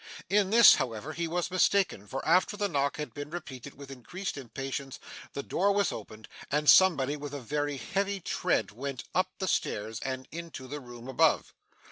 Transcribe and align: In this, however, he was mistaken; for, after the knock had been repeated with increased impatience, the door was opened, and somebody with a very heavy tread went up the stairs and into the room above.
In 0.31 0.49
this, 0.49 0.77
however, 0.81 1.13
he 1.13 1.27
was 1.27 1.51
mistaken; 1.51 2.07
for, 2.07 2.27
after 2.27 2.57
the 2.57 2.67
knock 2.67 2.97
had 2.97 3.13
been 3.13 3.29
repeated 3.29 3.75
with 3.75 3.91
increased 3.91 4.35
impatience, 4.35 4.97
the 5.33 5.43
door 5.43 5.71
was 5.71 5.91
opened, 5.91 6.27
and 6.49 6.67
somebody 6.67 7.15
with 7.15 7.35
a 7.35 7.39
very 7.39 7.77
heavy 7.77 8.19
tread 8.19 8.71
went 8.71 9.03
up 9.13 9.29
the 9.37 9.47
stairs 9.47 9.99
and 9.99 10.27
into 10.31 10.67
the 10.67 10.79
room 10.79 11.07
above. 11.07 11.53